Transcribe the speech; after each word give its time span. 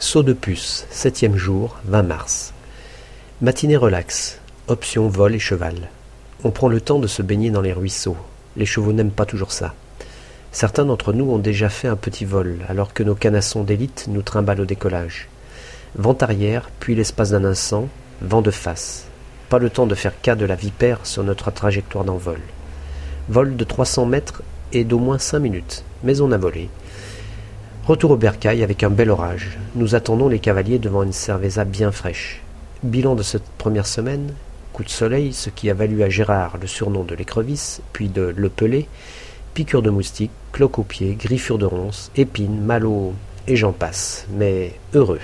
Saut 0.00 0.22
de 0.22 0.32
puce, 0.32 0.86
septième 0.90 1.36
jour, 1.36 1.76
20 1.86 2.04
mars. 2.04 2.52
Matinée 3.40 3.76
relaxe, 3.76 4.38
option 4.68 5.08
vol 5.08 5.34
et 5.34 5.40
cheval. 5.40 5.90
On 6.44 6.52
prend 6.52 6.68
le 6.68 6.80
temps 6.80 7.00
de 7.00 7.08
se 7.08 7.20
baigner 7.20 7.50
dans 7.50 7.62
les 7.62 7.72
ruisseaux. 7.72 8.16
Les 8.56 8.64
chevaux 8.64 8.92
n'aiment 8.92 9.10
pas 9.10 9.26
toujours 9.26 9.50
ça. 9.50 9.74
Certains 10.52 10.84
d'entre 10.84 11.12
nous 11.12 11.28
ont 11.28 11.40
déjà 11.40 11.68
fait 11.68 11.88
un 11.88 11.96
petit 11.96 12.24
vol, 12.24 12.58
alors 12.68 12.94
que 12.94 13.02
nos 13.02 13.16
canassons 13.16 13.64
d'élite 13.64 14.06
nous 14.08 14.22
trimballent 14.22 14.60
au 14.60 14.66
décollage. 14.66 15.28
Vent 15.96 16.16
arrière, 16.20 16.70
puis 16.78 16.94
l'espace 16.94 17.30
d'un 17.30 17.44
instant, 17.44 17.88
vent 18.22 18.40
de 18.40 18.52
face. 18.52 19.06
Pas 19.48 19.58
le 19.58 19.68
temps 19.68 19.88
de 19.88 19.96
faire 19.96 20.20
cas 20.20 20.36
de 20.36 20.46
la 20.46 20.54
vipère 20.54 21.00
sur 21.02 21.24
notre 21.24 21.50
trajectoire 21.50 22.04
d'envol. 22.04 22.38
Vol 23.28 23.56
de 23.56 23.64
300 23.64 24.06
mètres 24.06 24.44
et 24.72 24.84
d'au 24.84 25.00
moins 25.00 25.18
5 25.18 25.40
minutes, 25.40 25.82
mais 26.04 26.20
on 26.20 26.30
a 26.30 26.38
volé. 26.38 26.70
Retour 27.88 28.10
au 28.10 28.16
bercail 28.18 28.62
avec 28.62 28.82
un 28.82 28.90
bel 28.90 29.08
orage. 29.08 29.56
Nous 29.74 29.94
attendons 29.94 30.28
les 30.28 30.40
cavaliers 30.40 30.78
devant 30.78 31.04
une 31.04 31.14
cerveza 31.14 31.64
bien 31.64 31.90
fraîche. 31.90 32.42
Bilan 32.82 33.14
de 33.14 33.22
cette 33.22 33.48
première 33.56 33.86
semaine 33.86 34.34
coup 34.74 34.84
de 34.84 34.90
soleil, 34.90 35.32
ce 35.32 35.48
qui 35.48 35.70
a 35.70 35.74
valu 35.74 36.02
à 36.02 36.10
Gérard 36.10 36.58
le 36.60 36.66
surnom 36.66 37.02
de 37.02 37.14
l'écrevisse, 37.14 37.80
puis 37.94 38.10
de 38.10 38.34
le 38.36 38.50
pelé, 38.50 38.88
piqûre 39.54 39.80
de 39.80 39.88
moustique, 39.88 40.30
cloque 40.52 40.78
aux 40.78 40.82
pieds, 40.82 41.14
griffure 41.14 41.56
de 41.56 41.64
ronces, 41.64 42.10
épines, 42.14 42.60
mal 42.60 42.86
et 43.46 43.56
j'en 43.56 43.72
passe, 43.72 44.26
mais 44.34 44.74
heureux. 44.92 45.20